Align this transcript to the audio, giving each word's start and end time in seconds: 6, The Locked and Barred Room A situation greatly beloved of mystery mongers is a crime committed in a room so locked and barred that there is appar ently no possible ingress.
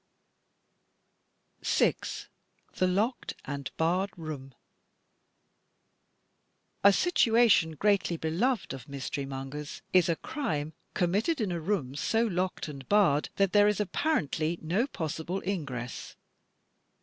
6, 1.61 2.27
The 2.73 2.87
Locked 2.87 3.35
and 3.45 3.69
Barred 3.77 4.09
Room 4.17 4.55
A 6.83 6.91
situation 6.91 7.73
greatly 7.75 8.17
beloved 8.17 8.73
of 8.73 8.89
mystery 8.89 9.27
mongers 9.27 9.83
is 9.93 10.09
a 10.09 10.15
crime 10.15 10.73
committed 10.95 11.39
in 11.39 11.51
a 11.51 11.59
room 11.59 11.93
so 11.93 12.25
locked 12.25 12.67
and 12.67 12.89
barred 12.89 13.29
that 13.35 13.53
there 13.53 13.67
is 13.67 13.77
appar 13.77 14.27
ently 14.27 14.59
no 14.63 14.87
possible 14.87 15.39
ingress. 15.45 16.15